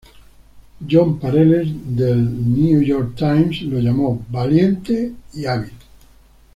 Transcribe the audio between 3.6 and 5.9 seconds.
lo llamó valiente y hábil.